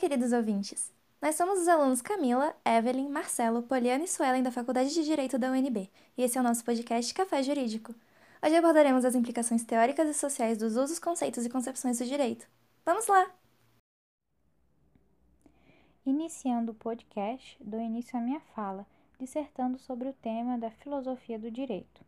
[0.00, 0.90] queridos ouvintes!
[1.20, 5.50] Nós somos os alunos Camila, Evelyn, Marcelo, Poliana e Suelen da Faculdade de Direito da
[5.50, 7.94] UNB, e esse é o nosso podcast Café Jurídico.
[8.42, 12.48] Hoje abordaremos as implicações teóricas e sociais dos usos, conceitos e concepções do direito.
[12.82, 13.30] Vamos lá!
[16.06, 18.86] Iniciando o podcast, dou início à minha fala,
[19.18, 22.02] dissertando sobre o tema da filosofia do direito.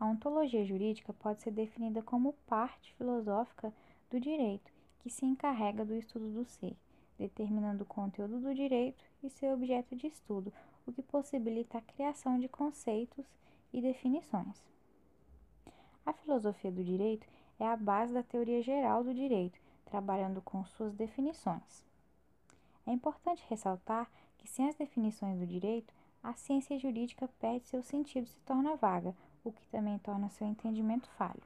[0.00, 3.72] A ontologia jurídica pode ser definida como parte filosófica
[4.10, 6.76] do direito que se encarrega do estudo do ser,
[7.20, 10.50] determinando o conteúdo do direito e seu objeto de estudo,
[10.86, 13.26] o que possibilita a criação de conceitos
[13.72, 14.64] e definições.
[16.04, 17.26] A filosofia do direito
[17.58, 21.84] é a base da teoria geral do direito, trabalhando com suas definições.
[22.86, 28.24] É importante ressaltar que, sem as definições do direito, a ciência jurídica perde seu sentido
[28.24, 31.42] e se torna vaga, o que também torna seu entendimento falho.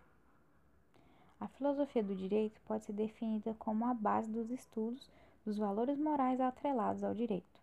[1.40, 5.10] A filosofia do direito pode ser definida como a base dos estudos
[5.44, 7.60] dos valores morais atrelados ao direito.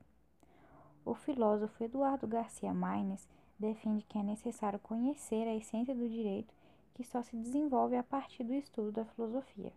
[1.03, 6.53] O filósofo Eduardo Garcia Marques defende que é necessário conhecer a essência do direito
[6.93, 9.71] que só se desenvolve a partir do estudo da filosofia.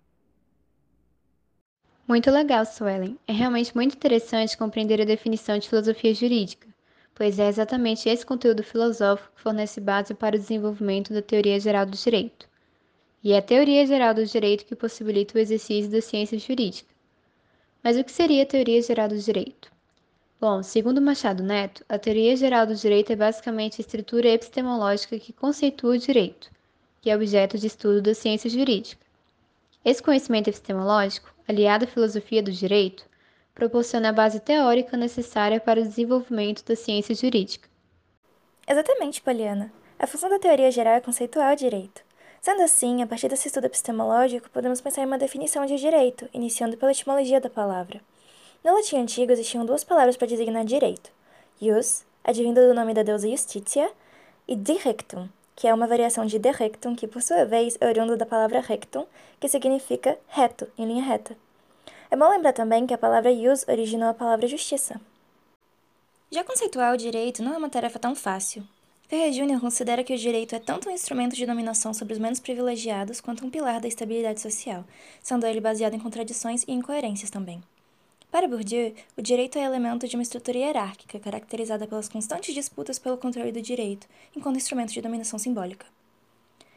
[2.06, 3.18] Muito legal, Suelen.
[3.26, 6.68] É realmente muito interessante compreender a definição de filosofia jurídica,
[7.14, 11.86] pois é exatamente esse conteúdo filosófico que fornece base para o desenvolvimento da teoria geral
[11.86, 12.46] do direito
[13.24, 16.93] e é a teoria geral do direito que possibilita o exercício da ciência jurídica.
[17.84, 19.70] Mas o que seria a teoria geral do direito?
[20.40, 25.34] Bom, segundo Machado Neto, a teoria geral do direito é basicamente a estrutura epistemológica que
[25.34, 26.50] conceitua o direito,
[27.02, 29.04] que é objeto de estudo da ciência jurídica.
[29.84, 33.04] Esse conhecimento epistemológico, aliado à filosofia do direito,
[33.54, 37.68] proporciona a base teórica necessária para o desenvolvimento da ciência jurídica.
[38.66, 39.70] Exatamente, Poliana.
[39.98, 42.03] A função da teoria geral é conceituar o direito.
[42.44, 46.76] Sendo assim, a partir desse estudo epistemológico, podemos pensar em uma definição de direito, iniciando
[46.76, 48.02] pela etimologia da palavra.
[48.62, 51.10] No latim antigo existiam duas palavras para designar direito:
[51.58, 53.90] jus, advindo do nome da deusa Justitia,
[54.46, 58.14] e directum, que é uma variação de de rectum, que por sua vez é oriundo
[58.14, 59.06] da palavra rectum,
[59.40, 61.34] que significa reto, em linha reta.
[62.10, 65.00] É bom lembrar também que a palavra jus originou a palavra justiça.
[66.30, 68.62] Já conceituar o direito não é uma tarefa tão fácil,
[69.14, 69.60] Ferrer Jr.
[69.60, 73.46] considera que o direito é tanto um instrumento de dominação sobre os menos privilegiados quanto
[73.46, 74.84] um pilar da estabilidade social,
[75.22, 77.62] sendo ele baseado em contradições e incoerências também.
[78.28, 83.16] Para Bourdieu, o direito é elemento de uma estrutura hierárquica caracterizada pelas constantes disputas pelo
[83.16, 85.86] controle do direito, enquanto instrumento de dominação simbólica.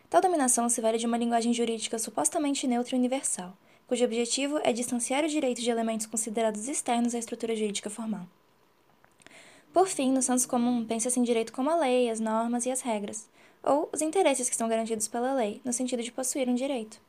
[0.07, 4.71] Tal dominação se vale de uma linguagem jurídica supostamente neutra e universal, cujo objetivo é
[4.71, 8.27] distanciar o direito de elementos considerados externos à estrutura jurídica formal.
[9.73, 12.81] Por fim, no senso comum, pensa-se em direito como a lei, as normas e as
[12.81, 13.29] regras,
[13.63, 16.99] ou os interesses que são garantidos pela lei, no sentido de possuir um direito.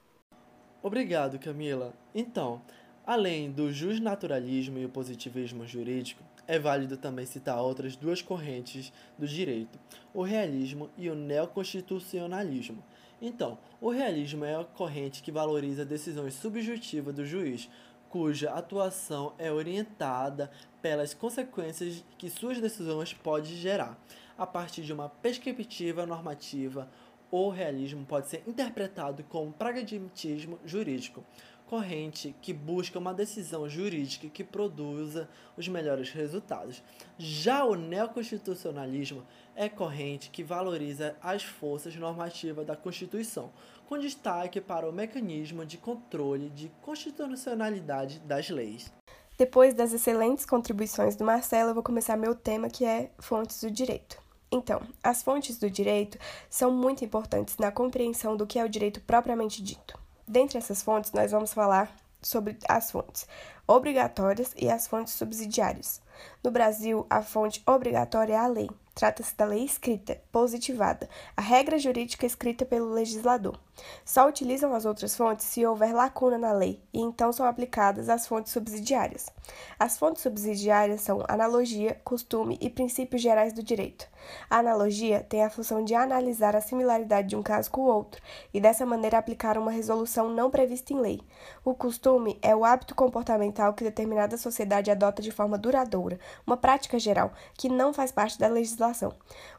[0.83, 1.95] Obrigado, Camila.
[2.15, 2.63] Então,
[3.07, 9.27] além do justnaturalismo e o positivismo jurídico, é válido também citar outras duas correntes do
[9.27, 9.79] direito,
[10.15, 12.83] o realismo e o neoconstitucionalismo.
[13.21, 17.69] Então, o realismo é a corrente que valoriza decisões subjetivas do juiz,
[18.09, 23.99] cuja atuação é orientada pelas consequências que suas decisões podem gerar.
[24.37, 26.89] A partir de uma perspectiva normativa,
[27.31, 31.23] o realismo pode ser interpretado como pragmatismo jurídico,
[31.69, 36.83] corrente que busca uma decisão jurídica que produza os melhores resultados.
[37.19, 39.23] Já o neoconstitucionalismo
[39.55, 43.51] é corrente que valoriza as forças normativas da Constituição,
[43.87, 48.91] com destaque para o mecanismo de controle de constitucionalidade das leis.
[49.37, 53.71] Depois das excelentes contribuições do Marcelo, eu vou começar meu tema que é fontes do
[53.71, 54.19] direito.
[54.51, 56.19] Então, as fontes do direito
[56.49, 60.08] são muito importantes na compreensão do que é o direito propriamente dito.
[60.28, 61.91] Dentre essas fontes, nós vamos falar
[62.21, 63.27] sobre as fontes
[63.66, 66.01] obrigatórias e as fontes subsidiárias.
[66.43, 68.71] No Brasil, a fonte obrigatória é a lei.
[68.99, 73.57] Trata-se da lei escrita, positivada, a regra jurídica escrita pelo legislador.
[74.05, 78.27] Só utilizam as outras fontes se houver lacuna na lei, e então são aplicadas as
[78.27, 79.27] fontes subsidiárias.
[79.79, 84.09] As fontes subsidiárias são analogia, costume e princípios gerais do direito.
[84.51, 88.21] A analogia tem a função de analisar a similaridade de um caso com o outro
[88.53, 91.21] e, dessa maneira, aplicar uma resolução não prevista em lei.
[91.65, 96.98] O costume é o hábito comportamental que determinada sociedade adota de forma duradoura, uma prática
[96.98, 99.13] geral que não faz parte da legislação.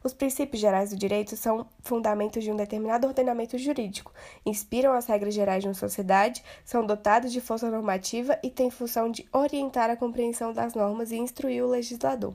[0.03, 4.11] Os princípios gerais do direito são fundamentos de um determinado ordenamento jurídico
[4.45, 9.09] inspiram as regras gerais de uma sociedade, são dotados de força normativa e têm função
[9.09, 12.33] de orientar a compreensão das normas e instruir o legislador.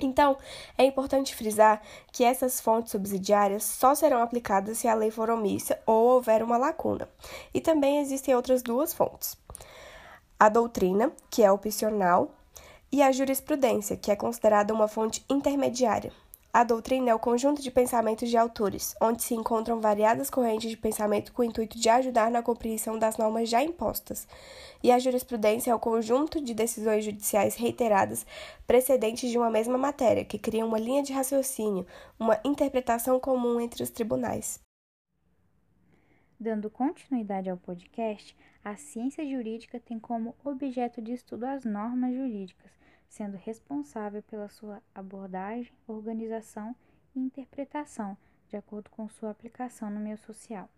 [0.00, 0.36] Então,
[0.76, 1.80] é importante frisar
[2.10, 6.56] que essas fontes subsidiárias só serão aplicadas se a lei for omissa ou houver uma
[6.56, 7.08] lacuna.
[7.54, 9.36] E também existem outras duas fontes.
[10.40, 12.34] a doutrina, que é opcional,
[12.92, 16.12] e a jurisprudência, que é considerada uma fonte intermediária.
[16.54, 20.76] A doutrina é o conjunto de pensamentos de autores, onde se encontram variadas correntes de
[20.76, 24.28] pensamento com o intuito de ajudar na compreensão das normas já impostas.
[24.82, 28.26] E a jurisprudência é o conjunto de decisões judiciais reiteradas
[28.66, 31.86] precedentes de uma mesma matéria, que criam uma linha de raciocínio,
[32.20, 34.60] uma interpretação comum entre os tribunais.
[36.42, 42.72] Dando continuidade ao podcast, a ciência jurídica tem como objeto de estudo as normas jurídicas
[43.08, 46.74] sendo responsável pela sua abordagem, organização
[47.14, 48.16] e interpretação,
[48.48, 50.68] de acordo com sua aplicação no meio social.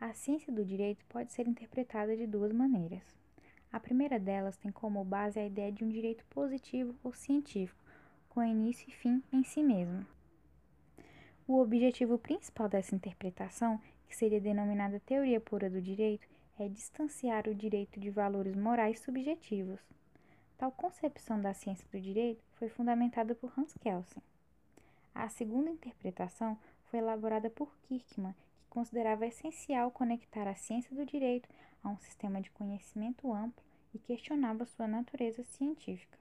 [0.00, 3.04] A ciência do direito pode ser interpretada de duas maneiras.
[3.70, 7.84] A primeira delas tem como base a ideia de um direito positivo ou científico,
[8.30, 10.06] com início e fim em si mesmo.
[11.46, 13.78] O objetivo principal dessa interpretação,
[14.08, 16.26] que seria denominada teoria pura do direito,
[16.58, 19.80] é distanciar o direito de valores morais subjetivos.
[20.56, 24.22] Tal concepção da ciência do direito foi fundamentada por Hans Kelsen.
[25.14, 31.48] A segunda interpretação foi elaborada por Kirchmann, que considerava essencial conectar a ciência do direito
[31.82, 33.62] a um sistema de conhecimento amplo
[33.92, 36.18] e questionava sua natureza científica.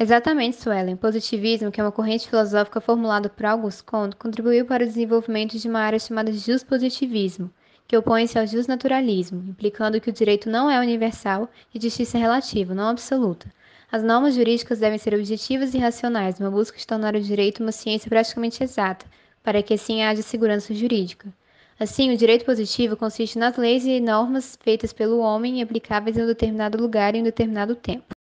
[0.00, 0.94] Exatamente, Suelen.
[0.96, 5.68] Positivismo, que é uma corrente filosófica formulada por Auguste Comte, contribuiu para o desenvolvimento de
[5.68, 6.30] uma área chamada
[6.68, 7.50] positivismo
[7.88, 12.74] que opõe-se ao justnaturalismo, implicando que o direito não é universal e justiça é relativa,
[12.74, 13.52] não absoluta.
[13.90, 17.72] As normas jurídicas devem ser objetivas e racionais, uma busca de tornar o direito uma
[17.72, 19.04] ciência praticamente exata,
[19.42, 21.32] para que assim haja segurança jurídica.
[21.80, 26.22] Assim, o direito positivo consiste nas leis e normas feitas pelo homem e aplicáveis em
[26.22, 28.17] um determinado lugar e em um determinado tempo.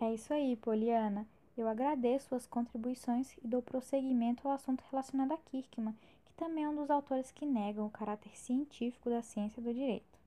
[0.00, 1.26] É isso aí, Poliana.
[1.56, 5.94] Eu agradeço suas contribuições e dou prosseguimento ao assunto relacionado a Kirkman
[6.38, 10.18] também é um dos autores que negam o caráter científico da ciência do direito.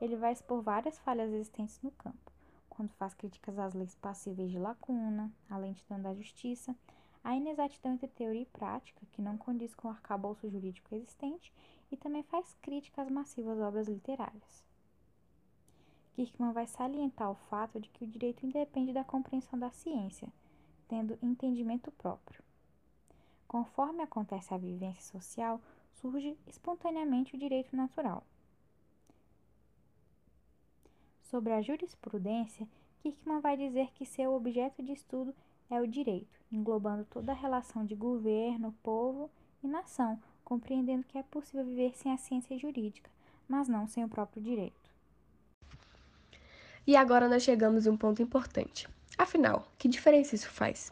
[0.00, 2.32] Ele vai expor várias falhas existentes no campo,
[2.70, 6.74] quando faz críticas às leis passíveis de lacuna, à lentidão da justiça,
[7.22, 11.52] à inexatidão entre teoria e prática, que não condiz com o arcabouço jurídico existente,
[11.92, 14.64] e também faz críticas massivas às obras literárias.
[16.14, 20.28] Kirkman vai salientar o fato de que o direito independe da compreensão da ciência,
[20.86, 22.42] tendo entendimento próprio.
[23.48, 25.60] Conforme acontece a vivência social,
[25.92, 28.24] surge espontaneamente o direito natural.
[31.22, 32.68] Sobre a jurisprudência,
[33.00, 35.34] Kirkman vai dizer que seu objeto de estudo
[35.68, 39.28] é o direito, englobando toda a relação de governo, povo
[39.62, 43.10] e nação, compreendendo que é possível viver sem a ciência jurídica,
[43.48, 44.83] mas não sem o próprio direito.
[46.86, 48.86] E agora nós chegamos a um ponto importante.
[49.16, 50.90] Afinal, que diferença isso faz?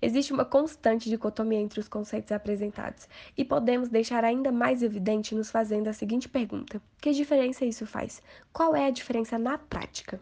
[0.00, 5.50] Existe uma constante dicotomia entre os conceitos apresentados, e podemos deixar ainda mais evidente nos
[5.50, 8.22] fazendo a seguinte pergunta: que diferença isso faz?
[8.52, 10.20] Qual é a diferença na prática?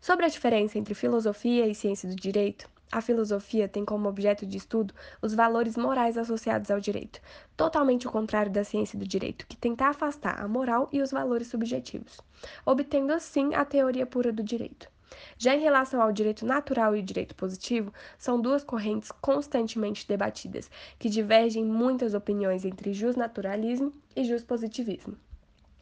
[0.00, 4.56] Sobre a diferença entre filosofia e ciência do direito, a filosofia tem como objeto de
[4.56, 7.20] estudo os valores morais associados ao direito,
[7.56, 11.48] totalmente o contrário da ciência do direito, que tenta afastar a moral e os valores
[11.48, 12.20] subjetivos,
[12.64, 14.88] obtendo assim a teoria pura do direito.
[15.36, 21.10] Já em relação ao direito natural e direito positivo, são duas correntes constantemente debatidas, que
[21.10, 25.16] divergem muitas opiniões entre justnaturalismo e justpositivismo.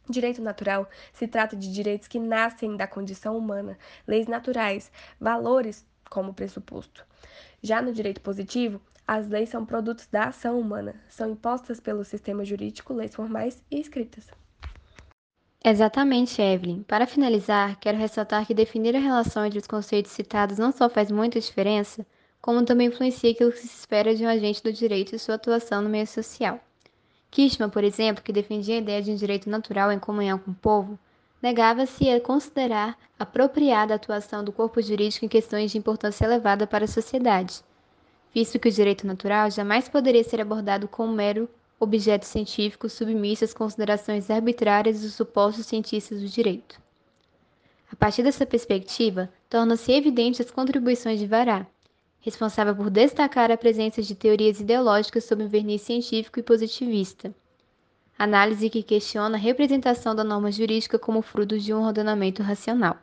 [0.08, 4.90] Direito natural se trata de direitos que nascem da condição humana, leis naturais,
[5.20, 7.06] valores como pressuposto.
[7.62, 8.78] Já no direito positivo,
[9.08, 13.80] as leis são produtos da ação humana, são impostas pelo sistema jurídico, leis formais e
[13.80, 14.26] escritas.
[15.64, 16.82] Exatamente, Evelyn.
[16.82, 21.10] Para finalizar, quero ressaltar que definir a relação entre os conceitos citados não só faz
[21.10, 22.04] muita diferença,
[22.42, 25.80] como também influencia aquilo que se espera de um agente do direito e sua atuação
[25.80, 26.60] no meio social.
[27.30, 30.54] Kishman, por exemplo, que defendia a ideia de um direito natural em comunhão com o
[30.54, 30.98] povo,
[31.42, 36.84] negava-se a considerar apropriada a atuação do corpo jurídico em questões de importância elevada para
[36.84, 37.62] a sociedade,
[38.32, 41.48] visto que o direito natural jamais poderia ser abordado como mero
[41.80, 46.80] objeto científico submisso às considerações arbitrárias dos supostos cientistas do direito.
[47.90, 51.66] A partir dessa perspectiva, tornam-se evidentes as contribuições de Vará,
[52.20, 57.34] responsável por destacar a presença de teorias ideológicas sob um verniz científico e positivista.
[58.24, 62.96] Análise que questiona a representação da norma jurídica como fruto de um ordenamento racional.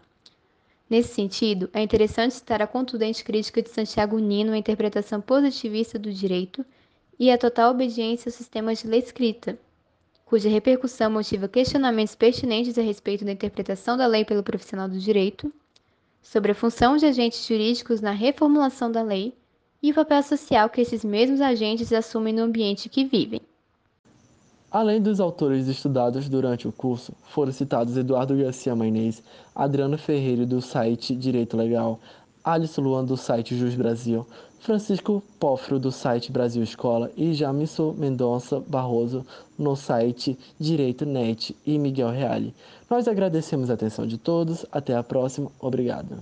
[0.90, 6.10] Nesse sentido, é interessante citar a contundente crítica de Santiago Nino à interpretação positivista do
[6.14, 6.66] direito
[7.20, 9.60] e a total obediência aos sistemas de lei escrita,
[10.24, 15.52] cuja repercussão motiva questionamentos pertinentes a respeito da interpretação da lei pelo profissional do direito,
[16.22, 19.36] sobre a função de agentes jurídicos na reformulação da lei
[19.84, 23.42] e o papel social que esses mesmos agentes assumem no ambiente que vivem.
[24.72, 29.24] Além dos autores estudados durante o curso, foram citados Eduardo Garcia Mainês,
[29.56, 32.00] Adriano Ferreira do site Direito Legal,
[32.44, 34.28] Alice Luan do site Jus Brasil,
[34.60, 39.26] Francisco Pófrio do site Brasil Escola e Jamison Mendonça Barroso
[39.58, 42.54] no site Direito Net e Miguel Reale.
[42.88, 46.18] Nós agradecemos a atenção de todos, até a próxima, obrigado.